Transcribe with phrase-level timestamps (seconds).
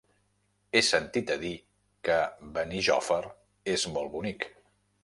[0.73, 1.51] He sentit a dir
[2.09, 2.17] que
[2.57, 3.23] Benijòfar
[3.79, 4.53] és molt bonic.